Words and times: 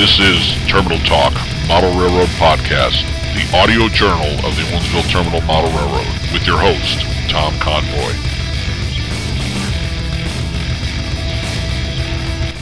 This 0.00 0.18
is 0.18 0.56
Terminal 0.66 0.96
Talk, 1.00 1.34
Model 1.68 1.90
Railroad 1.90 2.30
Podcast, 2.40 3.04
the 3.34 3.54
audio 3.54 3.86
journal 3.88 4.32
of 4.46 4.56
the 4.56 4.62
Owensville 4.72 5.06
Terminal 5.10 5.42
Model 5.42 5.68
Railroad, 5.72 6.06
with 6.32 6.46
your 6.46 6.56
host, 6.56 7.02
Tom 7.28 7.52
Convoy. 7.58 8.14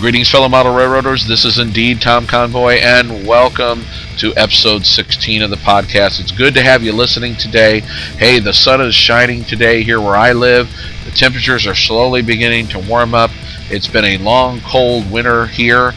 Greetings, 0.00 0.28
fellow 0.28 0.48
model 0.48 0.74
railroaders. 0.74 1.28
This 1.28 1.44
is 1.44 1.60
indeed 1.60 2.00
Tom 2.00 2.26
Convoy, 2.26 2.80
and 2.80 3.24
welcome 3.24 3.84
to 4.16 4.34
episode 4.34 4.84
16 4.84 5.40
of 5.42 5.50
the 5.50 5.56
podcast. 5.58 6.20
It's 6.20 6.32
good 6.32 6.54
to 6.54 6.62
have 6.64 6.82
you 6.82 6.92
listening 6.92 7.36
today. 7.36 7.82
Hey, 8.18 8.40
the 8.40 8.52
sun 8.52 8.80
is 8.80 8.96
shining 8.96 9.44
today 9.44 9.84
here 9.84 10.00
where 10.00 10.16
I 10.16 10.32
live. 10.32 10.68
The 11.04 11.12
temperatures 11.12 11.68
are 11.68 11.76
slowly 11.76 12.20
beginning 12.20 12.66
to 12.70 12.80
warm 12.80 13.14
up. 13.14 13.30
It's 13.70 13.86
been 13.86 14.04
a 14.04 14.18
long, 14.18 14.60
cold 14.62 15.08
winter 15.08 15.46
here, 15.46 15.92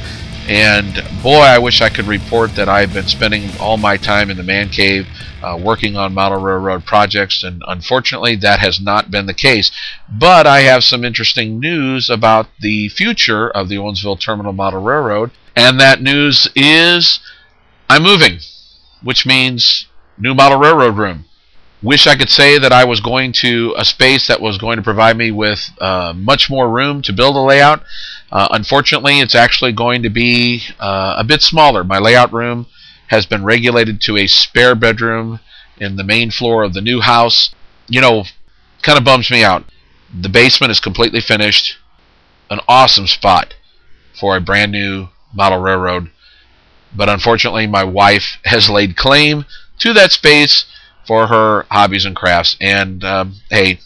and 0.48 1.04
boy, 1.22 1.40
I 1.40 1.58
wish 1.60 1.82
I 1.82 1.90
could 1.90 2.08
report 2.08 2.56
that 2.56 2.70
I've 2.70 2.94
been 2.94 3.08
spending 3.08 3.50
all 3.60 3.78
my 3.78 3.98
time 3.98 4.30
in 4.30 4.38
the 4.38 4.44
man 4.44 4.70
cave 4.70 5.08
uh, 5.44 5.60
working 5.62 5.96
on 5.96 6.14
model 6.14 6.42
railroad 6.42 6.86
projects, 6.86 7.44
and 7.44 7.62
unfortunately, 7.68 8.36
that 8.38 8.60
has 8.60 8.80
not 8.80 9.12
been 9.12 9.26
the 9.26 9.34
case. 9.34 9.72
But 10.10 10.46
I 10.46 10.62
have 10.62 10.84
some 10.84 11.04
interesting 11.04 11.60
news 11.60 12.10
about 12.10 12.48
the 12.60 12.90
future 12.90 13.50
of 13.50 13.70
the 13.70 13.76
Owensville 13.76 14.20
Terminal 14.20 14.54
Model 14.54 14.82
Railroad, 14.82 15.32
and 15.56 15.80
that 15.80 16.02
news 16.02 16.48
is 16.56 17.20
I'm 17.90 18.04
moving, 18.04 18.40
which 19.04 19.26
means 19.26 19.88
new 20.18 20.34
model 20.34 20.60
railroad 20.60 20.98
room. 20.98 21.26
Wish 21.84 22.06
I 22.06 22.16
could 22.16 22.30
say 22.30 22.60
that 22.60 22.72
I 22.72 22.86
was 22.86 23.02
going 23.02 23.34
to 23.42 23.74
a 23.76 23.84
space 23.84 24.28
that 24.28 24.40
was 24.40 24.60
going 24.60 24.78
to 24.78 24.84
provide 24.84 25.18
me 25.18 25.32
with 25.32 25.72
uh, 25.80 26.14
much 26.16 26.48
more 26.50 26.70
room 26.70 27.02
to 27.02 27.14
build 27.14 27.36
a 27.36 27.40
layout. 27.40 27.84
Uh, 28.32 28.48
unfortunately, 28.52 29.20
it's 29.20 29.36
actually 29.36 29.74
going 29.74 30.04
to 30.04 30.10
be 30.10 30.64
uh, 30.80 31.16
a 31.18 31.24
bit 31.24 31.42
smaller. 31.42 31.84
My 31.84 32.00
layout 32.00 32.32
room 32.32 32.68
has 33.08 33.26
been 33.26 33.44
regulated 33.44 34.00
to 34.02 34.18
a 34.18 34.28
spare 34.28 34.74
bedroom 34.74 35.40
in 35.78 35.98
the 35.98 36.04
main 36.04 36.32
floor 36.32 36.64
of 36.64 36.74
the 36.74 36.82
new 36.82 37.02
house. 37.02 37.54
You 37.88 38.00
know, 38.00 38.24
kind 38.84 38.98
of 38.98 39.04
bums 39.04 39.30
me 39.30 39.44
out. 39.44 39.66
The 40.18 40.30
basement 40.30 40.72
is 40.72 40.80
completely 40.80 41.20
finished. 41.20 41.78
An 42.50 42.60
awesome 42.68 43.08
spot 43.08 43.54
for 44.18 44.36
a 44.36 44.42
brand 44.42 44.72
new 44.72 45.10
model 45.34 45.60
railroad. 45.60 46.12
But 46.96 47.10
unfortunately, 47.10 47.68
my 47.68 47.84
wife 47.84 48.38
has 48.46 48.70
laid 48.70 48.98
claim 48.98 49.46
to 49.80 49.94
that 49.94 50.12
space 50.12 50.66
for 51.08 51.28
her 51.28 51.66
hobbies 51.70 52.06
and 52.06 52.16
crafts. 52.16 52.56
And 52.62 53.04
um, 53.04 53.36
hey, 53.50 53.80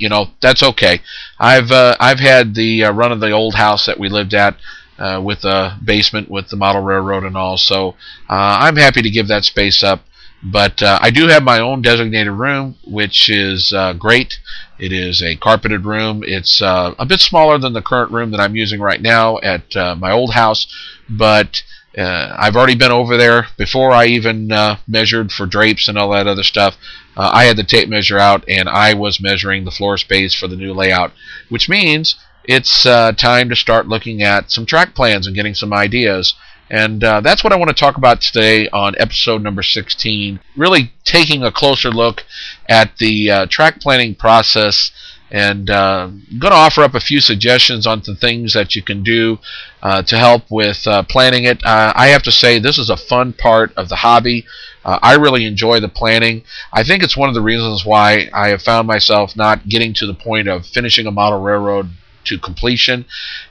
you 0.00 0.08
know 0.08 0.30
that's 0.40 0.62
okay. 0.62 1.00
I've 1.38 1.70
uh, 1.70 1.96
I've 2.00 2.20
had 2.20 2.54
the 2.54 2.84
uh, 2.84 2.92
run 2.92 3.12
of 3.12 3.20
the 3.20 3.30
old 3.30 3.54
house 3.54 3.86
that 3.86 3.98
we 3.98 4.08
lived 4.08 4.34
at 4.34 4.56
uh, 4.98 5.20
with 5.22 5.44
a 5.44 5.78
basement 5.84 6.30
with 6.30 6.48
the 6.48 6.56
model 6.56 6.82
railroad 6.82 7.24
and 7.24 7.36
all. 7.36 7.56
So 7.56 7.90
uh, 8.28 8.58
I'm 8.60 8.76
happy 8.76 9.02
to 9.02 9.10
give 9.10 9.28
that 9.28 9.44
space 9.44 9.82
up. 9.82 10.02
But 10.42 10.82
uh, 10.82 10.98
I 11.02 11.10
do 11.10 11.26
have 11.26 11.42
my 11.42 11.60
own 11.60 11.82
designated 11.82 12.32
room, 12.32 12.76
which 12.86 13.28
is 13.28 13.74
uh, 13.74 13.92
great. 13.92 14.38
It 14.78 14.90
is 14.90 15.22
a 15.22 15.36
carpeted 15.36 15.84
room. 15.84 16.22
It's 16.26 16.62
a 16.62 17.04
bit 17.06 17.20
smaller 17.20 17.58
than 17.58 17.74
the 17.74 17.82
current 17.82 18.10
room 18.10 18.30
that 18.30 18.40
I'm 18.40 18.56
using 18.56 18.80
right 18.80 19.02
now 19.02 19.38
at 19.40 19.74
my 19.98 20.10
old 20.10 20.32
house, 20.32 20.66
but 21.10 21.62
I've 21.96 22.56
already 22.56 22.76
been 22.76 22.92
over 22.92 23.16
there 23.16 23.48
before 23.58 23.90
I 23.90 24.06
even 24.06 24.50
measured 24.86 25.32
for 25.32 25.46
drapes 25.46 25.88
and 25.88 25.98
all 25.98 26.10
that 26.10 26.26
other 26.26 26.42
stuff. 26.42 26.76
I 27.16 27.44
had 27.44 27.56
the 27.56 27.64
tape 27.64 27.88
measure 27.88 28.18
out, 28.18 28.44
and 28.48 28.68
I 28.68 28.94
was 28.94 29.20
measuring 29.20 29.64
the 29.64 29.70
floor 29.70 29.98
space 29.98 30.34
for 30.34 30.46
the 30.46 30.56
new 30.56 30.72
layout, 30.72 31.12
which 31.48 31.68
means 31.68 32.16
it's 32.44 32.86
uh, 32.86 33.12
time 33.12 33.48
to 33.48 33.56
start 33.56 33.88
looking 33.88 34.22
at 34.22 34.50
some 34.50 34.66
track 34.66 34.94
plans 34.94 35.26
and 35.26 35.36
getting 35.36 35.54
some 35.54 35.72
ideas. 35.72 36.34
And 36.70 37.02
uh, 37.02 37.20
that's 37.20 37.42
what 37.42 37.52
I 37.52 37.56
want 37.56 37.68
to 37.68 37.74
talk 37.74 37.96
about 37.96 38.20
today 38.20 38.68
on 38.68 38.94
episode 38.98 39.42
number 39.42 39.62
16. 39.62 40.40
Really 40.56 40.92
taking 41.04 41.42
a 41.42 41.52
closer 41.52 41.90
look 41.90 42.24
at 42.68 42.96
the 42.98 43.30
uh, 43.30 43.46
track 43.46 43.80
planning 43.80 44.14
process 44.14 44.92
and 45.30 45.70
uh, 45.70 46.06
going 46.38 46.52
to 46.52 46.56
offer 46.56 46.82
up 46.82 46.94
a 46.94 47.00
few 47.00 47.20
suggestions 47.20 47.86
on 47.86 48.02
some 48.02 48.16
things 48.16 48.52
that 48.54 48.74
you 48.74 48.82
can 48.82 49.02
do 49.02 49.38
uh, 49.82 50.02
to 50.02 50.18
help 50.18 50.42
with 50.50 50.86
uh, 50.86 51.02
planning 51.04 51.44
it. 51.44 51.64
Uh, 51.64 51.92
I 51.94 52.08
have 52.08 52.22
to 52.24 52.32
say, 52.32 52.58
this 52.58 52.78
is 52.78 52.90
a 52.90 52.96
fun 52.96 53.32
part 53.32 53.72
of 53.76 53.88
the 53.88 53.96
hobby. 53.96 54.46
Uh, 54.84 54.98
I 55.02 55.14
really 55.14 55.44
enjoy 55.44 55.80
the 55.80 55.88
planning. 55.88 56.42
I 56.72 56.82
think 56.82 57.02
it's 57.02 57.16
one 57.16 57.28
of 57.28 57.34
the 57.34 57.42
reasons 57.42 57.84
why 57.84 58.28
I 58.32 58.48
have 58.48 58.62
found 58.62 58.88
myself 58.88 59.36
not 59.36 59.68
getting 59.68 59.94
to 59.94 60.06
the 60.06 60.14
point 60.14 60.48
of 60.48 60.66
finishing 60.66 61.06
a 61.06 61.12
model 61.12 61.40
railroad 61.40 61.90
to 62.24 62.38
completion 62.38 63.04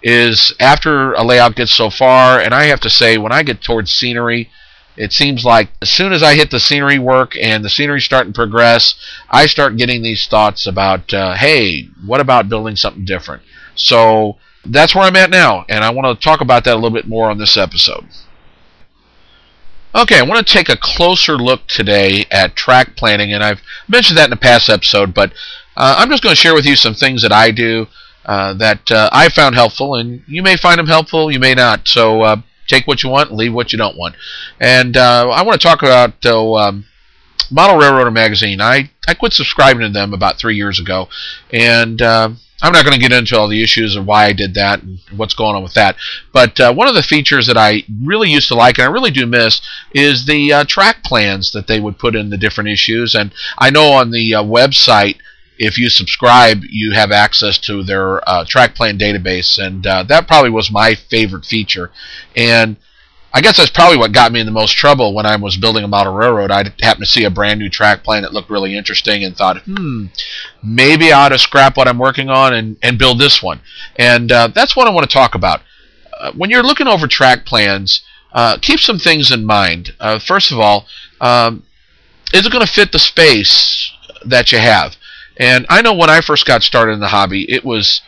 is 0.03 0.53
after 0.59 1.13
a 1.13 1.23
layout 1.23 1.55
gets 1.55 1.73
so 1.73 1.89
far, 1.89 2.39
and 2.39 2.53
I 2.53 2.65
have 2.65 2.79
to 2.81 2.89
say, 2.89 3.17
when 3.17 3.31
I 3.31 3.43
get 3.43 3.61
towards 3.61 3.91
scenery, 3.91 4.49
it 4.99 5.13
seems 5.13 5.45
like 5.45 5.69
as 5.81 5.89
soon 5.89 6.11
as 6.11 6.21
I 6.21 6.35
hit 6.35 6.51
the 6.51 6.59
scenery 6.59 6.99
work 6.99 7.37
and 7.41 7.63
the 7.63 7.69
scenery 7.69 8.01
starting 8.01 8.33
to 8.33 8.37
progress, 8.37 8.95
I 9.29 9.45
start 9.45 9.77
getting 9.77 10.01
these 10.01 10.27
thoughts 10.27 10.67
about, 10.67 11.13
uh, 11.13 11.35
hey, 11.35 11.87
what 12.05 12.19
about 12.19 12.49
building 12.49 12.75
something 12.75 13.05
different? 13.05 13.41
So 13.75 14.35
that's 14.65 14.93
where 14.93 15.05
I'm 15.05 15.15
at 15.15 15.29
now, 15.29 15.65
and 15.69 15.85
I 15.85 15.91
want 15.91 16.19
to 16.19 16.21
talk 16.21 16.41
about 16.41 16.65
that 16.65 16.73
a 16.73 16.75
little 16.75 16.89
bit 16.89 17.07
more 17.07 17.29
on 17.29 17.37
this 17.37 17.55
episode. 17.55 18.07
Okay, 19.95 20.19
I 20.19 20.23
want 20.23 20.45
to 20.45 20.53
take 20.53 20.67
a 20.67 20.75
closer 20.75 21.37
look 21.37 21.65
today 21.67 22.25
at 22.29 22.57
track 22.57 22.97
planning, 22.97 23.31
and 23.31 23.41
I've 23.41 23.61
mentioned 23.87 24.17
that 24.17 24.27
in 24.27 24.33
a 24.33 24.37
past 24.37 24.67
episode, 24.67 25.13
but 25.13 25.31
uh, 25.77 25.95
I'm 25.97 26.09
just 26.09 26.21
going 26.21 26.35
to 26.35 26.41
share 26.41 26.53
with 26.53 26.65
you 26.65 26.75
some 26.75 26.93
things 26.93 27.21
that 27.21 27.31
I 27.31 27.51
do 27.51 27.87
uh, 28.25 28.53
that 28.55 28.91
uh, 28.91 29.09
I 29.13 29.29
found 29.29 29.55
helpful, 29.55 29.95
and 29.95 30.23
you 30.27 30.43
may 30.43 30.57
find 30.57 30.77
them 30.77 30.87
helpful, 30.87 31.31
you 31.31 31.39
may 31.39 31.55
not. 31.55 31.87
So 31.87 32.21
uh, 32.21 32.41
take 32.69 32.87
what 32.87 33.03
you 33.03 33.09
want, 33.09 33.33
leave 33.33 33.53
what 33.53 33.71
you 33.71 33.77
don't 33.77 33.97
want. 33.97 34.15
And 34.59 34.95
uh, 34.95 35.29
I 35.29 35.41
want 35.41 35.59
to 35.59 35.67
talk 35.67 35.81
about 35.81 36.25
um, 36.25 36.85
Model 37.51 37.77
Railroader 37.77 38.11
magazine. 38.11 38.61
I 38.61 38.91
I 39.07 39.13
quit 39.15 39.33
subscribing 39.33 39.81
to 39.81 39.89
them 39.89 40.13
about 40.13 40.37
three 40.37 40.55
years 40.55 40.79
ago, 40.79 41.09
and 41.51 42.01
uh, 42.01 42.29
I'm 42.61 42.73
not 42.73 42.83
going 42.83 42.93
to 42.93 42.99
get 42.99 43.17
into 43.17 43.37
all 43.37 43.47
the 43.47 43.63
issues 43.63 43.95
of 43.95 44.05
why 44.05 44.25
I 44.25 44.33
did 44.33 44.53
that 44.55 44.83
and 44.83 44.99
what's 45.15 45.33
going 45.33 45.55
on 45.55 45.63
with 45.63 45.73
that. 45.75 45.95
But 46.33 46.59
uh, 46.59 46.73
one 46.73 46.87
of 46.87 46.95
the 46.95 47.03
features 47.03 47.47
that 47.47 47.57
I 47.57 47.83
really 48.03 48.29
used 48.29 48.49
to 48.49 48.55
like 48.55 48.77
and 48.77 48.87
I 48.87 48.91
really 48.91 49.11
do 49.11 49.25
miss 49.25 49.61
is 49.93 50.25
the 50.25 50.53
uh, 50.53 50.63
track 50.65 51.03
plans 51.03 51.51
that 51.53 51.67
they 51.67 51.79
would 51.79 51.97
put 51.97 52.15
in 52.15 52.29
the 52.29 52.37
different 52.37 52.69
issues. 52.69 53.15
And 53.15 53.33
I 53.57 53.69
know 53.69 53.91
on 53.93 54.11
the 54.11 54.35
uh, 54.35 54.43
website 54.43 55.17
if 55.59 55.77
you 55.77 55.89
subscribe, 55.89 56.61
you 56.69 56.93
have 56.93 57.11
access 57.11 57.57
to 57.59 57.83
their 57.83 58.27
uh, 58.27 58.45
track 58.45 58.75
plan 58.75 58.97
database, 58.97 59.59
and 59.63 59.85
uh, 59.85 60.03
that 60.03 60.25
probably 60.25 60.49
was 60.49 60.71
my 60.71 60.95
favorite 60.95 61.45
feature. 61.45 61.91
And 62.35 62.77
I 63.33 63.41
guess 63.41 63.57
that's 63.57 63.69
probably 63.69 63.97
what 63.97 64.13
got 64.13 64.31
me 64.31 64.39
in 64.39 64.45
the 64.45 64.53
most 64.53 64.71
trouble 64.71 65.13
when 65.13 65.25
I 65.25 65.35
was 65.35 65.57
building 65.57 65.83
a 65.83 65.87
model 65.87 66.13
railroad. 66.13 66.49
I 66.49 66.63
happened 66.79 67.05
to 67.05 67.11
see 67.11 67.25
a 67.25 67.29
brand 67.29 67.59
new 67.59 67.69
track 67.69 68.03
plan 68.03 68.23
that 68.23 68.33
looked 68.33 68.49
really 68.49 68.75
interesting 68.75 69.23
and 69.23 69.35
thought, 69.35 69.61
hmm, 69.63 70.05
maybe 70.63 71.11
I 71.11 71.25
ought 71.25 71.29
to 71.29 71.37
scrap 71.37 71.75
what 71.75 71.89
I'm 71.89 71.99
working 71.99 72.29
on 72.29 72.53
and, 72.53 72.77
and 72.81 72.97
build 72.97 73.19
this 73.19 73.43
one. 73.43 73.59
And 73.97 74.31
uh, 74.31 74.47
that's 74.47 74.75
what 74.75 74.87
I 74.87 74.91
want 74.91 75.07
to 75.07 75.13
talk 75.13 75.35
about. 75.35 75.61
Uh, 76.17 76.31
when 76.31 76.49
you're 76.49 76.63
looking 76.63 76.87
over 76.87 77.05
track 77.05 77.45
plans, 77.45 78.01
uh, 78.31 78.57
keep 78.61 78.79
some 78.79 78.97
things 78.97 79.29
in 79.29 79.45
mind. 79.45 79.93
Uh, 79.99 80.19
first 80.19 80.51
of 80.51 80.59
all, 80.59 80.85
um, 81.19 81.63
is 82.33 82.45
it 82.45 82.51
going 82.51 82.65
to 82.65 82.71
fit 82.71 82.93
the 82.93 82.99
space 82.99 83.91
that 84.25 84.51
you 84.51 84.57
have? 84.57 84.95
And 85.39 85.65
I 85.69 85.81
know 85.81 85.93
when 85.93 86.09
I 86.09 86.21
first 86.21 86.45
got 86.45 86.61
started 86.63 86.91
in 86.91 86.99
the 86.99 87.07
hobby, 87.07 87.49
it 87.49 87.63
was 87.63 88.01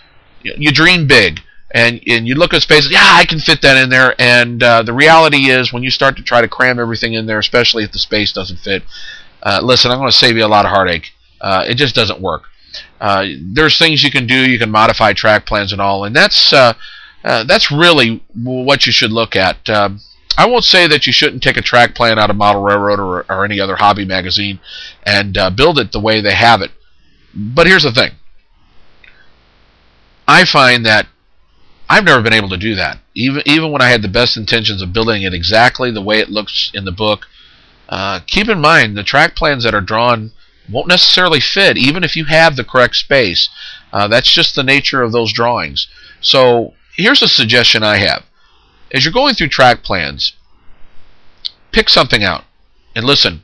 you 0.43 0.71
dream 0.71 1.07
big 1.07 1.39
and 1.73 2.01
and 2.05 2.27
you 2.27 2.35
look 2.35 2.53
at 2.53 2.61
spaces. 2.61 2.91
Yeah, 2.91 2.99
I 3.03 3.25
can 3.25 3.39
fit 3.39 3.61
that 3.61 3.81
in 3.81 3.89
there. 3.89 4.13
And 4.19 4.61
uh, 4.61 4.83
the 4.83 4.93
reality 4.93 5.49
is, 5.49 5.71
when 5.71 5.83
you 5.83 5.89
start 5.89 6.17
to 6.17 6.23
try 6.23 6.41
to 6.41 6.47
cram 6.47 6.79
everything 6.79 7.13
in 7.13 7.25
there, 7.25 7.39
especially 7.39 7.83
if 7.83 7.91
the 7.91 7.99
space 7.99 8.33
doesn't 8.33 8.57
fit, 8.57 8.83
uh, 9.43 9.61
listen, 9.63 9.91
I'm 9.91 9.97
going 9.97 10.11
to 10.11 10.17
save 10.17 10.37
you 10.37 10.45
a 10.45 10.47
lot 10.47 10.65
of 10.65 10.71
heartache. 10.71 11.11
Uh, 11.39 11.65
it 11.67 11.75
just 11.75 11.95
doesn't 11.95 12.21
work. 12.21 12.43
Uh, 12.99 13.25
there's 13.41 13.77
things 13.77 14.03
you 14.03 14.11
can 14.11 14.27
do. 14.27 14.49
You 14.49 14.59
can 14.59 14.69
modify 14.69 15.13
track 15.13 15.45
plans 15.45 15.71
and 15.71 15.81
all, 15.81 16.03
and 16.03 16.15
that's 16.15 16.53
uh, 16.53 16.73
uh, 17.23 17.43
that's 17.45 17.71
really 17.71 18.23
what 18.33 18.85
you 18.85 18.91
should 18.91 19.11
look 19.11 19.35
at. 19.35 19.69
Um, 19.69 20.01
I 20.37 20.47
won't 20.47 20.63
say 20.63 20.87
that 20.87 21.07
you 21.07 21.13
shouldn't 21.13 21.43
take 21.43 21.57
a 21.57 21.61
track 21.61 21.93
plan 21.93 22.17
out 22.17 22.29
of 22.29 22.35
Model 22.37 22.61
Railroad 22.61 22.99
or, 22.99 23.25
or 23.29 23.43
any 23.45 23.59
other 23.59 23.75
hobby 23.75 24.05
magazine 24.05 24.59
and 25.03 25.37
build 25.55 25.77
it 25.77 25.91
the 25.91 25.99
way 25.99 26.21
they 26.21 26.33
have 26.33 26.61
it. 26.61 26.71
But 27.33 27.67
here's 27.67 27.83
the 27.83 27.91
thing. 27.91 28.11
I 30.27 30.45
find 30.45 30.85
that 30.85 31.07
I've 31.89 32.05
never 32.05 32.21
been 32.21 32.33
able 32.33 32.49
to 32.49 32.57
do 32.57 32.75
that. 32.75 32.99
Even 33.13 33.43
even 33.45 33.71
when 33.71 33.81
I 33.81 33.89
had 33.89 34.01
the 34.01 34.07
best 34.07 34.37
intentions 34.37 34.81
of 34.81 34.93
building 34.93 35.23
it 35.23 35.33
exactly 35.33 35.91
the 35.91 36.01
way 36.01 36.19
it 36.19 36.29
looks 36.29 36.71
in 36.73 36.85
the 36.85 36.91
book. 36.91 37.27
Uh, 37.89 38.21
keep 38.25 38.47
in 38.47 38.59
mind 38.59 38.97
the 38.97 39.03
track 39.03 39.35
plans 39.35 39.65
that 39.65 39.75
are 39.75 39.81
drawn 39.81 40.31
won't 40.69 40.87
necessarily 40.87 41.41
fit, 41.41 41.77
even 41.77 42.03
if 42.03 42.15
you 42.15 42.25
have 42.25 42.55
the 42.55 42.63
correct 42.63 42.95
space. 42.95 43.49
Uh, 43.91 44.07
that's 44.07 44.31
just 44.31 44.55
the 44.55 44.63
nature 44.63 45.01
of 45.01 45.11
those 45.11 45.33
drawings. 45.33 45.87
So 46.21 46.73
here's 46.95 47.21
a 47.21 47.27
suggestion 47.27 47.83
I 47.83 47.97
have. 47.97 48.23
As 48.93 49.03
you're 49.03 49.13
going 49.13 49.35
through 49.35 49.49
track 49.49 49.83
plans, 49.83 50.33
pick 51.73 51.89
something 51.89 52.23
out. 52.23 52.45
And 52.95 53.05
listen, 53.05 53.43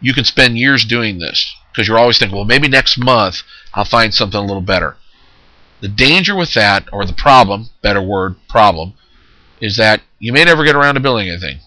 you 0.00 0.14
can 0.14 0.24
spend 0.24 0.58
years 0.58 0.84
doing 0.84 1.18
this 1.18 1.54
because 1.72 1.88
you're 1.88 1.98
always 1.98 2.18
thinking, 2.18 2.36
well, 2.36 2.44
maybe 2.44 2.68
next 2.68 2.98
month 2.98 3.42
I'll 3.74 3.84
find 3.84 4.12
something 4.12 4.38
a 4.38 4.44
little 4.44 4.62
better. 4.62 4.96
The 5.80 5.88
danger 5.88 6.36
with 6.36 6.52
that, 6.54 6.88
or 6.92 7.06
the 7.06 7.12
problem, 7.12 7.70
better 7.82 8.02
word, 8.02 8.36
problem, 8.48 8.94
is 9.60 9.76
that 9.76 10.02
you 10.18 10.32
may 10.32 10.44
never 10.44 10.64
get 10.64 10.76
around 10.76 10.94
to 10.94 11.00
building 11.00 11.28
anything. 11.28 11.60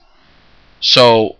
So 0.79 1.37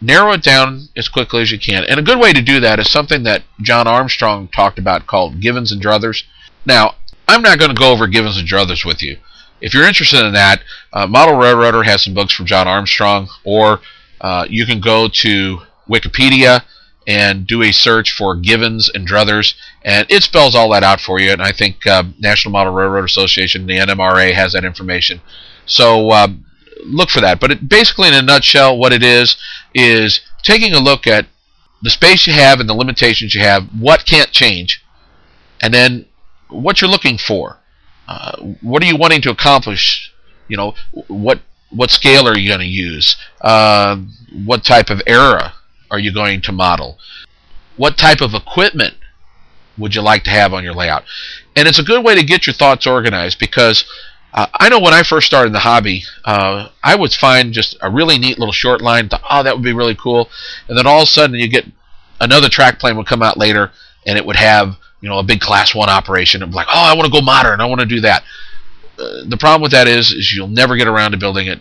narrow 0.00 0.32
it 0.32 0.42
down 0.42 0.88
as 0.96 1.08
quickly 1.08 1.42
as 1.42 1.52
you 1.52 1.58
can. 1.58 1.84
And 1.84 2.00
a 2.00 2.02
good 2.02 2.18
way 2.18 2.32
to 2.32 2.42
do 2.42 2.58
that 2.60 2.78
is 2.78 2.90
something 2.90 3.22
that 3.24 3.42
John 3.60 3.86
Armstrong 3.86 4.48
talked 4.48 4.78
about 4.78 5.06
called 5.06 5.40
Givens 5.40 5.70
and 5.70 5.82
Druthers. 5.82 6.24
Now, 6.64 6.94
I'm 7.28 7.42
not 7.42 7.58
going 7.58 7.70
to 7.70 7.80
go 7.80 7.92
over 7.92 8.06
Givens 8.06 8.38
and 8.38 8.48
Druthers 8.48 8.84
with 8.84 9.02
you. 9.02 9.18
If 9.60 9.74
you're 9.74 9.86
interested 9.86 10.24
in 10.24 10.32
that, 10.32 10.62
uh, 10.92 11.06
Model 11.06 11.36
Railroader 11.36 11.82
has 11.82 12.02
some 12.02 12.14
books 12.14 12.32
from 12.32 12.46
John 12.46 12.66
Armstrong, 12.66 13.28
or 13.44 13.80
uh, 14.20 14.46
you 14.48 14.64
can 14.64 14.80
go 14.80 15.06
to 15.08 15.60
Wikipedia 15.88 16.62
and 17.06 17.46
do 17.46 17.62
a 17.62 17.72
search 17.72 18.12
for 18.12 18.36
Givens 18.36 18.90
and 18.92 19.06
Druthers, 19.06 19.54
and 19.82 20.06
it 20.10 20.22
spells 20.22 20.54
all 20.54 20.70
that 20.70 20.82
out 20.82 21.00
for 21.00 21.18
you. 21.18 21.32
And 21.32 21.42
I 21.42 21.52
think 21.52 21.86
uh, 21.86 22.04
National 22.18 22.52
Model 22.52 22.72
Railroad 22.72 23.04
Association, 23.04 23.66
the 23.66 23.78
NMRA, 23.78 24.34
has 24.34 24.52
that 24.52 24.64
information. 24.64 25.20
So 25.66 26.10
uh, 26.10 26.28
look 26.84 27.10
for 27.10 27.20
that. 27.20 27.40
But 27.40 27.52
it, 27.52 27.68
basically, 27.68 28.08
in 28.08 28.14
a 28.14 28.22
nutshell, 28.22 28.76
what 28.76 28.92
it 28.92 29.02
is 29.02 29.36
is 29.74 30.20
taking 30.42 30.72
a 30.74 30.80
look 30.80 31.06
at 31.06 31.26
the 31.82 31.90
space 31.90 32.26
you 32.26 32.32
have 32.34 32.60
and 32.60 32.68
the 32.68 32.74
limitations 32.74 33.34
you 33.34 33.40
have, 33.40 33.64
what 33.78 34.04
can't 34.04 34.30
change, 34.30 34.84
and 35.60 35.72
then 35.72 36.06
what 36.48 36.80
you're 36.80 36.90
looking 36.90 37.16
for. 37.16 37.58
Uh, 38.06 38.36
what 38.60 38.82
are 38.82 38.86
you 38.86 38.96
wanting 38.96 39.22
to 39.22 39.30
accomplish? 39.30 40.12
You 40.48 40.56
know, 40.56 40.74
what 41.06 41.40
what 41.70 41.90
scale 41.90 42.26
are 42.26 42.36
you 42.36 42.48
going 42.48 42.60
to 42.60 42.66
use? 42.66 43.16
Uh, 43.40 43.96
what 44.44 44.64
type 44.64 44.90
of 44.90 45.00
era 45.06 45.54
are 45.90 45.98
you 45.98 46.12
going 46.12 46.40
to 46.42 46.52
model? 46.52 46.98
What 47.76 47.96
type 47.96 48.20
of 48.20 48.34
equipment 48.34 48.94
would 49.78 49.94
you 49.94 50.02
like 50.02 50.24
to 50.24 50.30
have 50.30 50.52
on 50.52 50.64
your 50.64 50.74
layout? 50.74 51.04
And 51.56 51.66
it's 51.66 51.78
a 51.78 51.84
good 51.84 52.04
way 52.04 52.14
to 52.14 52.24
get 52.24 52.46
your 52.46 52.54
thoughts 52.54 52.86
organized 52.86 53.38
because 53.38 53.84
uh, 54.32 54.46
I 54.54 54.68
know 54.68 54.80
when 54.80 54.94
I 54.94 55.02
first 55.02 55.26
started 55.26 55.52
the 55.52 55.60
hobby, 55.60 56.04
uh, 56.24 56.68
I 56.82 56.94
would 56.94 57.12
find 57.12 57.52
just 57.52 57.76
a 57.80 57.90
really 57.90 58.18
neat 58.18 58.38
little 58.38 58.52
short 58.52 58.80
line. 58.80 59.08
Thought, 59.08 59.24
oh, 59.28 59.42
that 59.42 59.54
would 59.54 59.64
be 59.64 59.72
really 59.72 59.96
cool. 59.96 60.28
And 60.68 60.78
then 60.78 60.86
all 60.86 60.98
of 60.98 61.04
a 61.04 61.06
sudden, 61.06 61.38
you 61.38 61.48
get 61.48 61.66
another 62.20 62.48
track 62.48 62.78
plane 62.78 62.96
would 62.96 63.06
come 63.06 63.22
out 63.22 63.38
later, 63.38 63.72
and 64.06 64.16
it 64.16 64.24
would 64.24 64.36
have 64.36 64.76
you 65.00 65.08
know 65.08 65.18
a 65.18 65.24
big 65.24 65.40
class 65.40 65.74
one 65.74 65.88
operation. 65.88 66.42
And 66.42 66.54
like, 66.54 66.68
oh, 66.68 66.84
I 66.84 66.94
want 66.94 67.06
to 67.06 67.12
go 67.12 67.20
modern. 67.20 67.60
I 67.60 67.66
want 67.66 67.80
to 67.80 67.86
do 67.86 68.00
that. 68.02 68.22
Uh, 68.98 69.24
the 69.26 69.36
problem 69.36 69.62
with 69.62 69.72
that 69.72 69.88
is, 69.88 70.12
is 70.12 70.32
you'll 70.32 70.48
never 70.48 70.76
get 70.76 70.86
around 70.86 71.12
to 71.12 71.16
building 71.16 71.48
it 71.48 71.60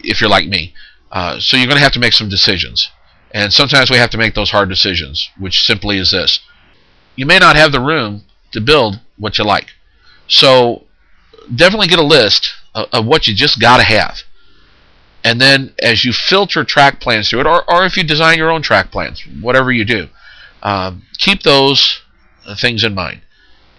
if 0.00 0.20
you're 0.20 0.30
like 0.30 0.48
me. 0.48 0.74
Uh, 1.10 1.38
so 1.38 1.56
you're 1.56 1.66
going 1.66 1.76
to 1.76 1.82
have 1.82 1.92
to 1.92 2.00
make 2.00 2.12
some 2.12 2.28
decisions. 2.28 2.90
And 3.32 3.52
sometimes 3.52 3.90
we 3.90 3.96
have 3.96 4.10
to 4.10 4.18
make 4.18 4.34
those 4.34 4.50
hard 4.50 4.68
decisions, 4.68 5.30
which 5.38 5.64
simply 5.64 5.98
is 5.98 6.10
this. 6.10 6.40
You 7.16 7.26
may 7.26 7.38
not 7.38 7.56
have 7.56 7.72
the 7.72 7.80
room 7.80 8.24
to 8.52 8.60
build 8.60 9.00
what 9.18 9.38
you 9.38 9.44
like. 9.44 9.68
So 10.28 10.84
definitely 11.54 11.88
get 11.88 11.98
a 11.98 12.04
list 12.04 12.52
of, 12.74 12.88
of 12.92 13.06
what 13.06 13.26
you 13.26 13.34
just 13.34 13.60
got 13.60 13.78
to 13.78 13.84
have. 13.84 14.22
And 15.24 15.40
then 15.40 15.74
as 15.80 16.04
you 16.04 16.12
filter 16.12 16.64
track 16.64 17.00
plans 17.00 17.30
through 17.30 17.40
it, 17.40 17.46
or, 17.46 17.68
or 17.70 17.84
if 17.84 17.96
you 17.96 18.02
design 18.02 18.38
your 18.38 18.50
own 18.50 18.62
track 18.62 18.90
plans, 18.90 19.22
whatever 19.40 19.70
you 19.70 19.84
do, 19.84 20.08
um, 20.62 21.02
keep 21.18 21.42
those 21.42 22.00
uh, 22.46 22.56
things 22.56 22.84
in 22.84 22.94
mind. 22.94 23.22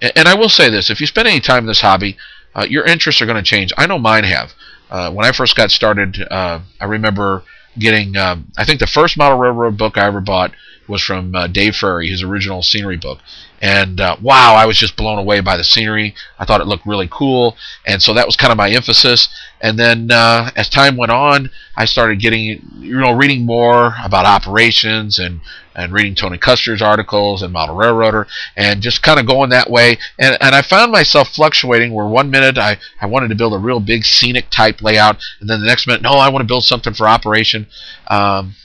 And, 0.02 0.14
and, 0.16 0.28
I 0.28 0.36
will 0.36 0.50
say 0.50 0.70
this, 0.70 0.90
if 0.90 1.02
you 1.02 1.08
spend 1.08 1.28
any 1.28 1.40
time 1.40 1.64
in 1.64 1.68
this 1.68 1.82
hobby, 1.82 2.18
uh, 2.56 2.66
your 2.70 2.86
interests 2.86 3.22
are 3.22 3.26
going 3.26 3.42
to 3.42 3.44
change. 3.44 3.74
I 3.78 3.88
know 3.88 4.00
mine 4.00 4.24
have. 4.24 4.54
Uh, 4.90 5.12
when 5.12 5.26
I 5.26 5.32
first 5.32 5.56
got 5.56 5.72
started, 5.72 6.26
uh, 6.30 6.60
I 6.80 6.86
remember 6.86 7.44
getting, 7.78 8.16
um, 8.18 8.52
I 8.58 8.66
think 8.66 8.80
the 8.80 8.88
first 8.88 9.18
model 9.18 9.38
railroad 9.38 9.78
book 9.78 9.98
I 9.98 10.06
ever 10.06 10.22
bought 10.22 10.52
was 10.88 11.02
from 11.02 11.36
uh, 11.36 11.48
Dave 11.48 11.76
Frary, 11.76 12.10
his 12.10 12.24
original 12.24 12.62
scenery 12.62 12.98
book. 12.98 13.20
And 13.62 14.02
uh, 14.02 14.18
wow, 14.22 14.56
I 14.56 14.66
was 14.66 14.78
just 14.78 14.98
blown 14.98 15.18
away 15.18 15.40
by 15.40 15.56
the 15.56 15.64
scenery. 15.64 16.16
I 16.38 16.44
thought 16.44 16.60
it 16.60 16.68
looked 16.68 16.86
really 16.86 17.08
cool, 17.10 17.56
and 17.88 18.02
so 18.02 18.14
that 18.14 18.26
was 18.26 18.36
kind 18.36 18.52
of 18.52 18.58
my 18.58 18.70
emphasis. 18.70 19.30
And 19.62 19.80
then 19.80 20.12
uh, 20.12 20.52
as 20.58 20.68
time 20.68 20.98
went 20.98 21.14
on, 21.14 21.50
I 21.78 21.86
started 21.86 22.20
getting, 22.20 22.62
you 22.80 23.00
know, 23.00 23.14
reading 23.14 23.46
more 23.46 23.96
about 24.04 24.26
operations 24.26 25.18
and 25.18 25.40
and 25.76 25.94
reading 25.94 26.14
Tony 26.14 26.38
Koester's 26.38 26.82
articles 26.82 27.42
and 27.42 27.54
Model 27.54 27.76
Railroader, 27.76 28.28
and 28.58 28.82
just 28.82 29.02
kind 29.02 29.18
of 29.18 29.26
going 29.26 29.50
that 29.52 29.70
way. 29.70 29.98
And 30.20 30.38
and 30.42 30.54
I 30.54 30.62
found 30.62 30.92
myself 30.92 31.30
fluctuating 31.30 31.94
where 31.94 32.06
one 32.06 32.30
minute 32.30 32.58
I 32.58 32.78
I 33.00 33.06
wanted 33.06 33.30
to 33.30 33.36
build 33.36 33.54
a 33.54 33.58
real 33.58 33.80
big 33.80 34.04
scenic 34.04 34.50
type 34.50 34.82
layout, 34.82 35.24
and 35.40 35.50
then 35.50 35.62
the 35.62 35.68
next 35.68 35.88
minute, 35.88 36.02
no, 36.02 36.12
I 36.12 36.28
want 36.28 36.42
to 36.42 36.48
build 36.48 36.66
something 36.66 36.94
for 36.94 37.08
operation. 37.08 37.68
Um, 38.08 38.56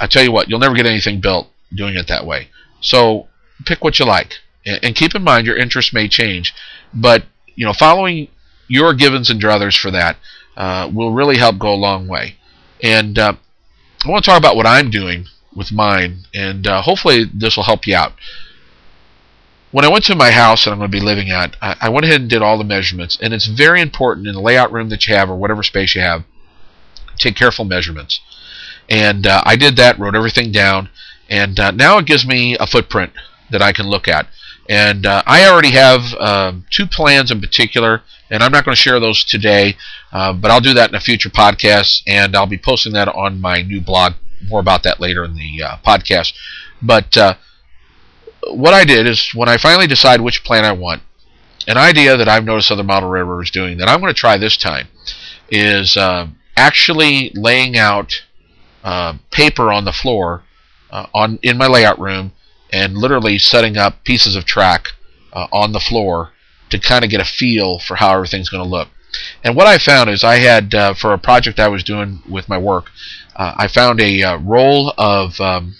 I 0.00 0.06
tell 0.06 0.24
you 0.24 0.32
what, 0.32 0.48
you'll 0.48 0.58
never 0.58 0.74
get 0.74 0.86
anything 0.86 1.20
built 1.20 1.50
doing 1.74 1.96
it 1.96 2.08
that 2.08 2.26
way. 2.26 2.48
So 2.80 3.28
pick 3.66 3.82
what 3.82 3.98
you 3.98 4.04
like, 4.04 4.34
and 4.64 4.94
keep 4.94 5.14
in 5.14 5.22
mind 5.22 5.46
your 5.46 5.56
interests 5.56 5.92
may 5.92 6.08
change, 6.08 6.54
but 6.92 7.24
you 7.54 7.64
know 7.64 7.72
following 7.72 8.28
your 8.68 8.94
givens 8.94 9.30
and 9.30 9.40
druthers 9.40 9.76
for 9.76 9.90
that 9.90 10.16
uh, 10.56 10.90
will 10.92 11.12
really 11.12 11.38
help 11.38 11.58
go 11.58 11.72
a 11.72 11.74
long 11.74 12.06
way. 12.06 12.36
And 12.82 13.18
uh, 13.18 13.34
I 14.04 14.08
want 14.08 14.24
to 14.24 14.30
talk 14.30 14.38
about 14.38 14.56
what 14.56 14.66
I'm 14.66 14.90
doing 14.90 15.26
with 15.54 15.72
mine, 15.72 16.26
and 16.34 16.66
uh, 16.66 16.82
hopefully 16.82 17.24
this 17.24 17.56
will 17.56 17.64
help 17.64 17.86
you 17.86 17.96
out. 17.96 18.12
When 19.70 19.84
I 19.84 19.88
went 19.88 20.04
to 20.06 20.14
my 20.14 20.30
house 20.30 20.64
that 20.64 20.70
I'm 20.70 20.78
going 20.78 20.90
to 20.90 20.96
be 20.96 21.04
living 21.04 21.30
at, 21.30 21.56
I, 21.60 21.76
I 21.82 21.88
went 21.88 22.06
ahead 22.06 22.22
and 22.22 22.30
did 22.30 22.42
all 22.42 22.58
the 22.58 22.64
measurements, 22.64 23.18
and 23.20 23.34
it's 23.34 23.46
very 23.46 23.80
important 23.80 24.26
in 24.26 24.34
the 24.34 24.40
layout 24.40 24.72
room 24.72 24.88
that 24.90 25.06
you 25.06 25.14
have 25.14 25.28
or 25.28 25.36
whatever 25.36 25.62
space 25.62 25.94
you 25.94 26.00
have, 26.00 26.24
take 27.16 27.36
careful 27.36 27.64
measurements. 27.64 28.20
And 28.88 29.26
uh, 29.26 29.42
I 29.44 29.56
did 29.56 29.76
that, 29.76 29.98
wrote 29.98 30.14
everything 30.14 30.52
down, 30.52 30.88
and 31.28 31.58
uh, 31.58 31.70
now 31.70 31.98
it 31.98 32.06
gives 32.06 32.26
me 32.26 32.56
a 32.58 32.66
footprint 32.66 33.12
that 33.50 33.62
I 33.62 33.72
can 33.72 33.86
look 33.86 34.08
at. 34.08 34.28
And 34.68 35.06
uh, 35.06 35.22
I 35.26 35.48
already 35.48 35.70
have 35.70 36.14
um, 36.14 36.66
two 36.70 36.86
plans 36.86 37.30
in 37.30 37.40
particular, 37.40 38.02
and 38.30 38.42
I'm 38.42 38.52
not 38.52 38.64
going 38.64 38.74
to 38.74 38.80
share 38.80 39.00
those 39.00 39.24
today, 39.24 39.76
uh, 40.12 40.34
but 40.34 40.50
I'll 40.50 40.60
do 40.60 40.74
that 40.74 40.90
in 40.90 40.94
a 40.94 41.00
future 41.00 41.30
podcast, 41.30 42.02
and 42.06 42.36
I'll 42.36 42.46
be 42.46 42.58
posting 42.58 42.92
that 42.92 43.08
on 43.08 43.40
my 43.40 43.62
new 43.62 43.80
blog. 43.80 44.14
More 44.48 44.60
about 44.60 44.82
that 44.82 45.00
later 45.00 45.24
in 45.24 45.34
the 45.34 45.62
uh, 45.62 45.76
podcast. 45.78 46.34
But 46.82 47.16
uh, 47.16 47.34
what 48.50 48.74
I 48.74 48.84
did 48.84 49.06
is 49.06 49.34
when 49.34 49.48
I 49.48 49.56
finally 49.56 49.86
decide 49.86 50.20
which 50.20 50.44
plan 50.44 50.64
I 50.64 50.72
want, 50.72 51.02
an 51.66 51.76
idea 51.76 52.16
that 52.16 52.28
I've 52.28 52.44
noticed 52.44 52.70
other 52.70 52.82
model 52.82 53.10
railroaders 53.10 53.50
doing 53.50 53.78
that 53.78 53.88
I'm 53.88 54.00
going 54.00 54.12
to 54.12 54.18
try 54.18 54.38
this 54.38 54.56
time 54.56 54.88
is 55.50 55.96
uh, 55.96 56.28
actually 56.56 57.30
laying 57.34 57.76
out 57.76 58.22
uh, 58.84 59.14
paper 59.30 59.70
on 59.70 59.84
the 59.84 59.92
floor 59.92 60.44
uh, 60.90 61.06
on 61.14 61.38
in 61.42 61.56
my 61.56 61.66
layout 61.66 61.98
room 61.98 62.32
and 62.72 62.96
literally 62.96 63.38
setting 63.38 63.76
up 63.76 64.04
pieces 64.04 64.36
of 64.36 64.44
track 64.44 64.88
uh, 65.32 65.46
on 65.52 65.72
the 65.72 65.80
floor 65.80 66.32
to 66.70 66.78
kind 66.78 67.04
of 67.04 67.10
get 67.10 67.20
a 67.20 67.24
feel 67.24 67.78
for 67.78 67.96
how 67.96 68.14
everything's 68.14 68.48
going 68.48 68.62
to 68.62 68.68
look. 68.68 68.88
And 69.42 69.56
what 69.56 69.66
I 69.66 69.78
found 69.78 70.10
is 70.10 70.22
I 70.22 70.36
had, 70.36 70.74
uh, 70.74 70.94
for 70.94 71.12
a 71.12 71.18
project 71.18 71.58
I 71.58 71.68
was 71.68 71.82
doing 71.82 72.22
with 72.28 72.48
my 72.48 72.58
work, 72.58 72.90
uh, 73.34 73.54
I 73.56 73.68
found 73.68 74.00
a 74.00 74.22
uh, 74.22 74.36
roll 74.38 74.92
of, 74.98 75.40
um, 75.40 75.76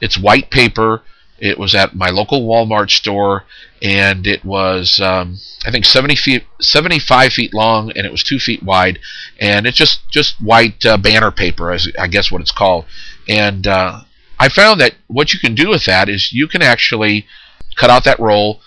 it's 0.00 0.18
white 0.18 0.50
paper. 0.50 1.02
It 1.38 1.58
was 1.58 1.74
at 1.74 1.96
my 1.96 2.10
local 2.10 2.46
Walmart 2.46 2.90
store, 2.90 3.44
and 3.80 4.26
it 4.26 4.44
was, 4.44 5.00
um, 5.00 5.38
I 5.64 5.70
think, 5.70 5.86
70 5.86 6.16
feet, 6.16 6.44
75 6.60 7.32
feet 7.32 7.54
long, 7.54 7.90
and 7.92 8.04
it 8.04 8.12
was 8.12 8.22
two 8.22 8.38
feet 8.38 8.62
wide, 8.62 8.98
and 9.38 9.66
it's 9.66 9.78
just 9.78 10.00
just 10.10 10.38
white 10.42 10.84
uh, 10.84 10.98
banner 10.98 11.30
paper, 11.30 11.72
as 11.72 11.88
I 11.98 12.08
guess 12.08 12.30
what 12.30 12.42
it's 12.42 12.52
called. 12.52 12.84
And 13.26 13.66
uh, 13.66 14.02
I 14.40 14.48
found 14.48 14.80
that 14.80 14.94
what 15.06 15.34
you 15.34 15.38
can 15.38 15.54
do 15.54 15.68
with 15.68 15.84
that 15.84 16.08
is 16.08 16.32
you 16.32 16.48
can 16.48 16.62
actually 16.62 17.26
cut 17.76 17.90
out 17.90 18.04
that 18.04 18.18
roll 18.18 18.60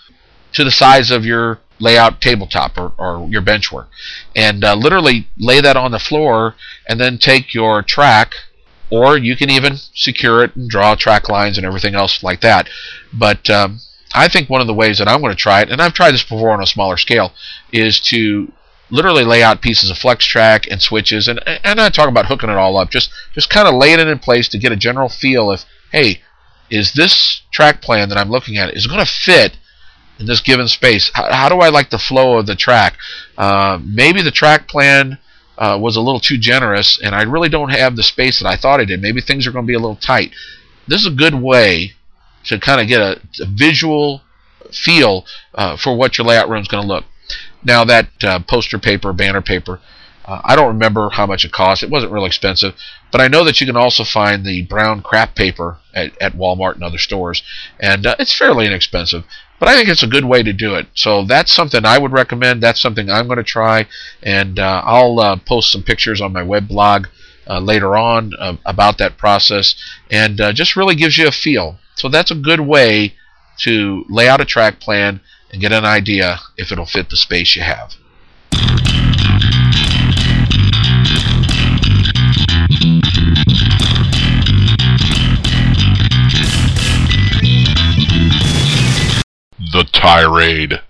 to 0.52 0.62
the 0.62 0.70
size 0.70 1.10
of 1.10 1.26
your 1.26 1.58
layout 1.80 2.20
tabletop 2.20 2.78
or, 2.78 2.92
or 2.96 3.26
your 3.28 3.40
bench 3.40 3.72
work. 3.72 3.88
And 4.36 4.64
uh, 4.64 4.76
literally 4.76 5.26
lay 5.36 5.60
that 5.60 5.76
on 5.76 5.90
the 5.90 5.98
floor 5.98 6.54
and 6.88 7.00
then 7.00 7.18
take 7.18 7.52
your 7.52 7.82
track 7.82 8.34
or 8.88 9.18
you 9.18 9.34
can 9.36 9.50
even 9.50 9.76
secure 9.76 10.44
it 10.44 10.54
and 10.54 10.70
draw 10.70 10.94
track 10.94 11.28
lines 11.28 11.58
and 11.58 11.66
everything 11.66 11.96
else 11.96 12.22
like 12.22 12.40
that. 12.42 12.68
But 13.12 13.50
um, 13.50 13.80
I 14.14 14.28
think 14.28 14.48
one 14.48 14.60
of 14.60 14.68
the 14.68 14.74
ways 14.74 14.98
that 14.98 15.08
I'm 15.08 15.20
going 15.20 15.32
to 15.32 15.36
try 15.36 15.60
it 15.60 15.70
and 15.70 15.82
I've 15.82 15.94
tried 15.94 16.12
this 16.12 16.22
before 16.22 16.52
on 16.52 16.62
a 16.62 16.66
smaller 16.66 16.96
scale 16.96 17.32
is 17.72 17.98
to 18.12 18.52
literally 18.90 19.24
lay 19.24 19.42
out 19.42 19.62
pieces 19.62 19.90
of 19.90 19.98
flex 19.98 20.24
track 20.24 20.66
and 20.70 20.80
switches 20.80 21.28
and 21.28 21.40
and 21.46 21.80
I 21.80 21.88
talk 21.88 22.08
about 22.08 22.26
hooking 22.26 22.50
it 22.50 22.56
all 22.56 22.76
up. 22.76 22.90
Just 22.90 23.10
just 23.32 23.50
kind 23.50 23.66
of 23.66 23.74
laying 23.74 24.00
it 24.00 24.08
in 24.08 24.18
place 24.18 24.48
to 24.48 24.58
get 24.58 24.72
a 24.72 24.76
general 24.76 25.08
feel 25.08 25.50
if 25.50 25.64
hey 25.92 26.20
is 26.70 26.92
this 26.92 27.42
track 27.52 27.82
plan 27.82 28.08
that 28.08 28.18
I'm 28.18 28.30
looking 28.30 28.56
at 28.56 28.74
is 28.74 28.86
going 28.86 29.04
to 29.04 29.10
fit 29.10 29.56
in 30.18 30.26
this 30.26 30.40
given 30.40 30.68
space? 30.68 31.10
How, 31.14 31.32
how, 31.32 31.48
do 31.48 31.56
I 31.56 31.68
like 31.68 31.90
the 31.90 31.98
flow 31.98 32.38
of 32.38 32.46
the 32.46 32.54
track? 32.54 32.96
Uh, 33.36 33.78
maybe 33.84 34.22
the 34.22 34.30
track 34.30 34.66
plan 34.66 35.18
uh, 35.58 35.78
was 35.80 35.96
a 35.96 36.00
little 36.00 36.20
too 36.20 36.38
generous 36.38 37.00
and 37.00 37.14
I 37.14 37.22
really 37.22 37.48
don't 37.48 37.68
have 37.70 37.96
the 37.96 38.02
space 38.02 38.40
that 38.40 38.48
I 38.48 38.56
thought 38.56 38.80
I 38.80 38.84
did. 38.84 39.02
Maybe 39.02 39.20
things 39.20 39.46
are 39.46 39.52
going 39.52 39.64
to 39.64 39.70
be 39.70 39.74
a 39.74 39.78
little 39.78 39.96
tight. 39.96 40.32
This 40.88 41.00
is 41.02 41.06
a 41.06 41.10
good 41.10 41.34
way 41.34 41.92
to 42.44 42.58
kind 42.58 42.80
of 42.80 42.88
get 42.88 43.00
a, 43.00 43.20
a 43.42 43.46
visual 43.46 44.22
feel 44.72 45.26
uh, 45.54 45.76
for 45.76 45.96
what 45.96 46.18
your 46.18 46.26
layout 46.26 46.48
room 46.48 46.62
is 46.62 46.68
going 46.68 46.82
to 46.82 46.88
look 46.88 47.04
now 47.64 47.84
that 47.84 48.08
uh, 48.22 48.38
poster 48.40 48.78
paper, 48.78 49.12
banner 49.12 49.42
paper, 49.42 49.80
uh, 50.26 50.40
I 50.42 50.56
don't 50.56 50.68
remember 50.68 51.10
how 51.10 51.26
much 51.26 51.44
it 51.44 51.52
cost. 51.52 51.82
It 51.82 51.90
wasn't 51.90 52.12
real 52.12 52.24
expensive, 52.24 52.74
but 53.12 53.20
I 53.20 53.28
know 53.28 53.44
that 53.44 53.60
you 53.60 53.66
can 53.66 53.76
also 53.76 54.04
find 54.04 54.44
the 54.44 54.62
brown 54.62 55.02
kraft 55.02 55.36
paper 55.36 55.78
at, 55.92 56.16
at 56.20 56.34
Walmart 56.34 56.74
and 56.74 56.84
other 56.84 56.98
stores, 56.98 57.42
and 57.78 58.06
uh, 58.06 58.16
it's 58.18 58.36
fairly 58.36 58.66
inexpensive. 58.66 59.24
But 59.58 59.68
I 59.68 59.76
think 59.76 59.88
it's 59.88 60.02
a 60.02 60.08
good 60.08 60.24
way 60.24 60.42
to 60.42 60.52
do 60.52 60.74
it. 60.74 60.88
So 60.94 61.24
that's 61.24 61.52
something 61.52 61.84
I 61.84 61.98
would 61.98 62.12
recommend. 62.12 62.62
That's 62.62 62.80
something 62.80 63.10
I'm 63.10 63.26
going 63.26 63.36
to 63.36 63.44
try, 63.44 63.86
and 64.22 64.58
uh, 64.58 64.82
I'll 64.84 65.20
uh, 65.20 65.36
post 65.36 65.70
some 65.70 65.82
pictures 65.82 66.20
on 66.20 66.32
my 66.32 66.42
web 66.42 66.68
blog 66.68 67.06
uh, 67.46 67.60
later 67.60 67.96
on 67.96 68.32
uh, 68.38 68.56
about 68.64 68.96
that 68.98 69.18
process, 69.18 69.74
and 70.10 70.38
just 70.54 70.76
really 70.76 70.94
gives 70.94 71.18
you 71.18 71.28
a 71.28 71.32
feel. 71.32 71.78
So 71.96 72.08
that's 72.08 72.30
a 72.30 72.34
good 72.34 72.60
way 72.60 73.14
to 73.58 74.04
lay 74.08 74.28
out 74.28 74.40
a 74.40 74.44
track 74.44 74.80
plan 74.80 75.20
and 75.54 75.60
get 75.60 75.72
an 75.72 75.84
idea 75.84 76.40
if 76.56 76.72
it'll 76.72 76.84
fit 76.84 77.10
the 77.10 77.16
space 77.16 77.54
you 77.54 77.62
have. 77.62 77.94
The 89.72 89.84
tirade. 89.92 90.80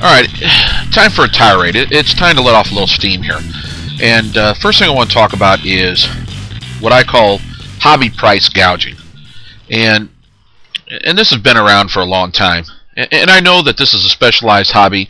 All 0.00 0.08
right, 0.08 0.26
time 0.90 1.10
for 1.10 1.26
a 1.26 1.28
tirade. 1.28 1.76
it's 1.76 2.14
time 2.14 2.36
to 2.36 2.42
let 2.42 2.54
off 2.54 2.70
a 2.70 2.72
little 2.72 2.86
steam 2.86 3.22
here. 3.22 3.40
And 4.02 4.34
uh, 4.38 4.54
first 4.54 4.78
thing 4.78 4.88
I 4.88 4.94
want 4.94 5.10
to 5.10 5.14
talk 5.14 5.34
about 5.34 5.66
is 5.66 6.06
what 6.80 6.94
I 6.94 7.04
call 7.04 7.38
hobby 7.82 8.10
price 8.10 8.48
gouging. 8.48 8.96
And 9.70 10.08
and 11.04 11.16
this 11.16 11.30
has 11.30 11.40
been 11.40 11.56
around 11.56 11.90
for 11.90 12.00
a 12.00 12.06
long 12.06 12.32
time. 12.32 12.64
And 12.94 13.30
I 13.30 13.40
know 13.40 13.62
that 13.62 13.78
this 13.78 13.94
is 13.94 14.04
a 14.04 14.10
specialized 14.10 14.72
hobby, 14.72 15.08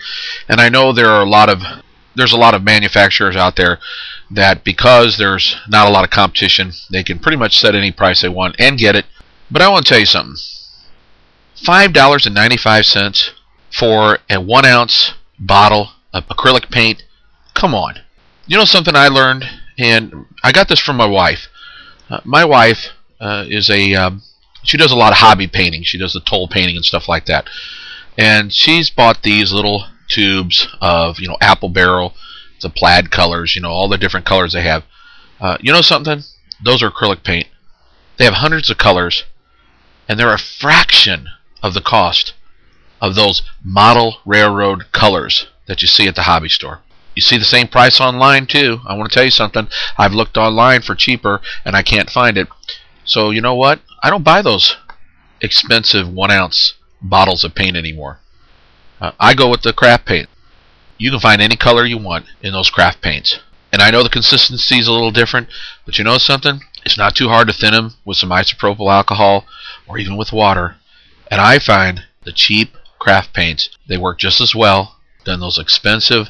and 0.49 0.61
I 0.61 0.69
know 0.69 0.93
there 0.93 1.11
are 1.11 1.23
a 1.23 1.29
lot 1.29 1.49
of 1.49 1.61
there's 2.14 2.33
a 2.33 2.38
lot 2.38 2.55
of 2.55 2.62
manufacturers 2.62 3.37
out 3.37 3.57
there 3.57 3.79
that 4.31 4.64
because 4.64 5.19
there's 5.19 5.57
not 5.69 5.88
a 5.88 5.91
lot 5.91 6.05
of 6.05 6.11
competition, 6.11 6.73
they 6.91 7.02
can 7.02 7.19
pretty 7.19 7.37
much 7.37 7.59
set 7.59 7.75
any 7.75 7.91
price 7.91 8.23
they 8.23 8.29
want 8.29 8.57
and 8.59 8.79
get 8.79 8.95
it. 8.95 9.07
But 9.50 9.62
I 9.62 9.69
want 9.69 9.85
to 9.85 9.91
tell 9.91 10.00
you 10.00 10.07
something. 10.07 10.37
Five 11.57 11.93
dollars 11.93 12.26
and 12.26 12.35
ninety-five 12.35 12.87
cents 12.87 13.33
for 13.71 14.19
a 14.31 14.41
one 14.41 14.64
ounce 14.64 15.14
bottle 15.38 15.91
of 16.12 16.26
acrylic 16.29 16.71
paint. 16.71 17.02
Come 17.55 17.75
on. 17.75 17.97
You 18.47 18.57
know 18.59 18.64
something 18.64 18.95
I 18.95 19.09
learned, 19.09 19.45
and 19.79 20.26
I 20.45 20.52
got 20.52 20.69
this 20.69 20.81
from 20.81 20.97
my 20.97 21.07
wife. 21.07 21.49
Uh, 22.12 22.21
my 22.25 22.45
wife 22.45 22.90
uh, 23.21 23.47
is 23.49 23.71
a 23.71 23.95
um, 23.95 24.23
she 24.64 24.76
does 24.76 24.92
a 24.92 24.97
lot 24.97 25.12
of 25.12 25.19
hobby 25.19 25.47
painting. 25.47 25.83
She 25.83 25.97
does 25.97 26.12
the 26.12 26.21
tole 26.21 26.47
painting 26.47 26.76
and 26.76 26.85
stuff 26.85 27.09
like 27.09 27.25
that. 27.25 27.49
And 28.19 28.52
she's 28.52 28.90
bought 28.90 29.23
these 29.23 29.50
little 29.50 29.87
tubes 30.09 30.69
of 30.83 31.19
you 31.21 31.26
know 31.26 31.38
apple 31.40 31.71
barrel, 31.71 32.12
the 32.61 32.69
plaid 32.69 33.11
colors, 33.11 33.57
you 33.57 33.62
know 33.62 33.71
all 33.71 33.88
the 33.88 33.97
different 33.97 34.26
colors 34.26 34.52
they 34.52 34.61
have. 34.61 34.85
Uh, 35.40 35.57
you 35.62 35.73
know 35.73 35.81
something? 35.81 36.23
Those 36.62 36.83
are 36.83 36.90
acrylic 36.90 37.25
paint. 37.25 37.49
They 38.19 38.26
have 38.26 38.35
hundreds 38.35 38.69
of 38.69 38.76
colors, 38.76 39.25
and 40.07 40.21
they're 40.21 40.35
a 40.35 40.38
fraction 40.38 41.28
of 41.62 41.73
the 41.73 41.81
cost 41.81 42.35
of 43.00 43.14
those 43.14 43.40
model 43.64 44.16
railroad 44.26 44.92
colors 44.92 45.47
that 45.66 45.81
you 45.81 45.88
see 45.88 46.07
at 46.07 46.14
the 46.14 46.25
hobby 46.25 46.50
store. 46.50 46.83
You 47.14 47.23
see 47.23 47.37
the 47.37 47.45
same 47.45 47.69
price 47.69 48.00
online 48.00 48.47
too. 48.47 48.81
I 48.87 48.95
want 48.95 49.11
to 49.11 49.14
tell 49.14 49.25
you 49.25 49.31
something. 49.31 49.69
I've 49.99 50.14
looked 50.14 50.37
online 50.37 50.83
for 50.83 50.95
cheaper 50.95 51.40
and 51.64 51.76
I 51.76 51.83
can't 51.83 52.11
find 52.11 52.38
it. 52.38 52.49
So 53.04 53.31
you 53.31 53.40
know 53.40 53.54
what? 53.54 53.81
I 54.02 54.11
don't 54.11 54.25
buy 54.25 54.42
those 54.42 54.76
expensive 55.40 56.09
one 56.09 56.31
ounce 56.31 56.75
bottles 57.00 57.45
of 57.45 57.54
paint 57.54 57.76
anymore. 57.76 58.21
Uh, 59.00 59.12
I 59.19 59.35
go 59.35 59.49
with 59.49 59.62
the 59.62 59.73
craft 59.73 60.07
paint. 60.07 60.28
You 60.97 61.11
can 61.11 61.21
find 61.21 61.42
any 61.42 61.57
color 61.57 61.85
you 61.85 61.99
want 61.99 62.26
in 62.40 62.52
those 62.52 62.71
craft 62.71 63.02
paints. 63.02 63.40
And 63.73 63.83
I 63.83 63.90
know 63.90 64.02
the 64.02 64.09
consistency 64.09 64.78
is 64.78 64.87
a 64.87 64.92
little 64.92 65.11
different, 65.11 65.49
but 65.85 65.99
you 65.99 66.04
know 66.04 66.19
something? 66.19 66.61
It's 66.85 66.99
not 66.99 67.16
too 67.16 67.28
hard 67.28 67.49
to 67.49 67.54
thin 67.54 67.73
them 67.73 67.95
with 68.04 68.19
some 68.19 68.31
isopropyl 68.31 68.92
alcohol 68.92 69.47
or 69.88 69.99
even 69.99 70.16
with 70.16 70.33
water. 70.33 70.76
And 71.31 71.40
I 71.40 71.59
find 71.59 72.04
the 72.25 72.33
cheap 72.33 72.76
craft 72.99 73.33
paints, 73.33 73.71
they 73.88 73.97
work 73.97 74.19
just 74.19 74.40
as 74.40 74.54
well 74.54 74.99
than 75.25 75.40
those 75.40 75.59
expensive 75.59 76.28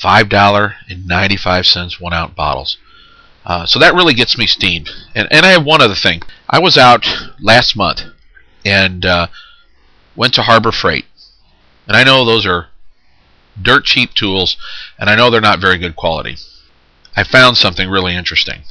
$5.95 0.00 2.00
one 2.00 2.12
ounce 2.12 2.34
bottles. 2.34 2.78
Uh, 3.44 3.66
so 3.66 3.78
that 3.78 3.94
really 3.94 4.14
gets 4.14 4.38
me 4.38 4.46
steamed. 4.46 4.90
And, 5.14 5.28
and 5.30 5.44
I 5.44 5.50
have 5.50 5.64
one 5.64 5.82
other 5.82 5.94
thing. 5.94 6.22
I 6.48 6.60
was 6.60 6.78
out 6.78 7.06
last 7.40 7.76
month 7.76 8.02
and 8.64 9.04
uh, 9.04 9.26
went 10.16 10.34
to 10.34 10.42
Harbor 10.42 10.72
Freight. 10.72 11.04
And 11.86 11.96
I 11.96 12.04
know 12.04 12.24
those 12.24 12.46
are 12.46 12.68
dirt 13.60 13.84
cheap 13.84 14.14
tools, 14.14 14.56
and 14.98 15.10
I 15.10 15.14
know 15.14 15.30
they're 15.30 15.40
not 15.40 15.60
very 15.60 15.78
good 15.78 15.96
quality. 15.96 16.36
I 17.14 17.24
found 17.24 17.56
something 17.56 17.88
really 17.88 18.16
interesting. 18.16 18.62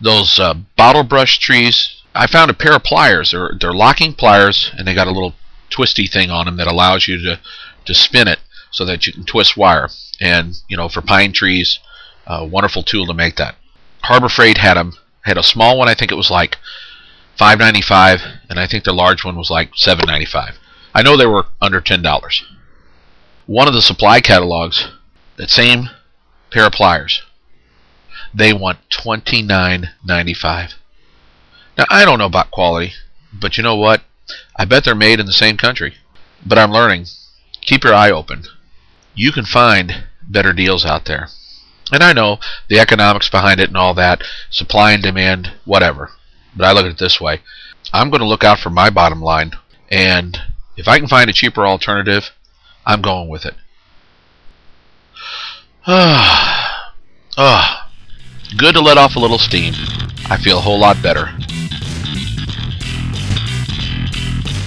Those 0.00 0.38
uh, 0.38 0.54
bottle 0.76 1.04
brush 1.04 1.38
trees, 1.38 2.02
I 2.14 2.26
found 2.26 2.50
a 2.50 2.54
pair 2.54 2.74
of 2.74 2.82
pliers. 2.82 3.30
They're, 3.30 3.52
they're 3.60 3.74
locking 3.74 4.14
pliers, 4.14 4.72
and 4.76 4.88
they 4.88 4.94
got 4.94 5.06
a 5.06 5.12
little 5.12 5.34
twisty 5.70 6.06
thing 6.06 6.30
on 6.30 6.46
them 6.46 6.56
that 6.56 6.66
allows 6.66 7.06
you 7.06 7.18
to, 7.18 7.38
to 7.84 7.94
spin 7.94 8.26
it 8.26 8.40
so 8.74 8.84
that 8.84 9.06
you 9.06 9.12
can 9.12 9.24
twist 9.24 9.56
wire. 9.56 9.88
And, 10.20 10.60
you 10.68 10.76
know, 10.76 10.88
for 10.88 11.00
pine 11.00 11.32
trees, 11.32 11.78
a 12.26 12.44
wonderful 12.44 12.82
tool 12.82 13.06
to 13.06 13.14
make 13.14 13.36
that. 13.36 13.54
Harbor 14.02 14.28
Freight 14.28 14.58
had 14.58 14.74
them, 14.74 14.94
had 15.22 15.38
a 15.38 15.42
small 15.42 15.78
one, 15.78 15.88
I 15.88 15.94
think 15.94 16.10
it 16.10 16.16
was 16.16 16.30
like 16.30 16.58
5.95, 17.38 18.20
and 18.50 18.58
I 18.58 18.66
think 18.66 18.84
the 18.84 18.92
large 18.92 19.24
one 19.24 19.36
was 19.36 19.48
like 19.48 19.72
7.95. 19.72 20.56
I 20.92 21.02
know 21.02 21.16
they 21.16 21.26
were 21.26 21.46
under 21.62 21.80
$10. 21.80 22.42
One 23.46 23.68
of 23.68 23.74
the 23.74 23.82
supply 23.82 24.20
catalogs, 24.20 24.88
that 25.36 25.50
same 25.50 25.88
pair 26.50 26.66
of 26.66 26.72
pliers, 26.72 27.22
they 28.34 28.52
want 28.52 28.78
$29.95. 28.90 30.74
Now 31.78 31.84
I 31.88 32.04
don't 32.04 32.18
know 32.18 32.26
about 32.26 32.50
quality, 32.50 32.92
but 33.32 33.56
you 33.56 33.62
know 33.62 33.76
what? 33.76 34.02
I 34.56 34.64
bet 34.64 34.84
they're 34.84 34.94
made 34.94 35.20
in 35.20 35.26
the 35.26 35.32
same 35.32 35.56
country. 35.56 35.94
But 36.46 36.58
I'm 36.58 36.72
learning. 36.72 37.06
Keep 37.62 37.84
your 37.84 37.94
eye 37.94 38.10
open. 38.10 38.44
You 39.14 39.32
can 39.32 39.44
find 39.44 40.04
better 40.22 40.52
deals 40.52 40.84
out 40.84 41.04
there. 41.04 41.28
And 41.92 42.02
I 42.02 42.12
know 42.12 42.38
the 42.68 42.78
economics 42.78 43.28
behind 43.28 43.60
it 43.60 43.68
and 43.68 43.76
all 43.76 43.94
that, 43.94 44.22
supply 44.50 44.92
and 44.92 45.02
demand, 45.02 45.52
whatever. 45.64 46.10
But 46.56 46.66
I 46.66 46.72
look 46.72 46.86
at 46.86 46.92
it 46.92 46.98
this 46.98 47.20
way. 47.20 47.40
I'm 47.92 48.10
going 48.10 48.20
to 48.20 48.26
look 48.26 48.42
out 48.42 48.58
for 48.58 48.70
my 48.70 48.90
bottom 48.90 49.20
line, 49.20 49.52
and 49.90 50.38
if 50.76 50.88
I 50.88 50.98
can 50.98 51.08
find 51.08 51.28
a 51.30 51.32
cheaper 51.32 51.66
alternative, 51.66 52.30
I'm 52.86 53.02
going 53.02 53.28
with 53.28 53.44
it. 53.44 53.54
Ah, 55.86 56.94
ah, 57.36 57.90
good 58.56 58.74
to 58.74 58.80
let 58.80 58.96
off 58.96 59.16
a 59.16 59.18
little 59.18 59.38
steam. 59.38 59.74
I 60.30 60.38
feel 60.38 60.56
a 60.56 60.62
whole 60.62 60.78
lot 60.78 61.02
better. 61.02 61.26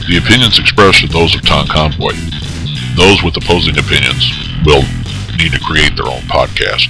The 0.07 0.21
opinions 0.23 0.59
expressed 0.59 1.03
are 1.03 1.07
those 1.07 1.33
of 1.33 1.41
Tom 1.43 1.65
Convoy. 1.67 2.13
Those 2.97 3.21
with 3.21 3.37
opposing 3.37 3.77
opinions 3.77 4.27
will 4.65 4.81
need 5.37 5.51
to 5.51 5.59
create 5.59 5.95
their 5.95 6.07
own 6.07 6.21
podcast. 6.21 6.87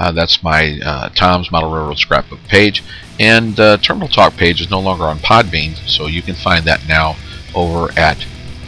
Uh, 0.02 0.12
that's 0.12 0.42
my 0.42 0.80
uh, 0.84 1.10
Tom's 1.10 1.52
Model 1.52 1.70
Railroad 1.70 2.00
Scrapbook 2.00 2.40
page. 2.48 2.82
And 3.20 3.60
uh, 3.60 3.78
Terminal 3.78 4.08
Talk 4.08 4.36
page 4.36 4.60
is 4.60 4.72
no 4.72 4.80
longer 4.80 5.04
on 5.04 5.20
Podbean, 5.20 5.76
so 5.88 6.08
you 6.08 6.24
can 6.24 6.34
find 6.34 6.66
that 6.66 6.88
now 6.88 7.18
over 7.54 7.92
at 7.96 8.18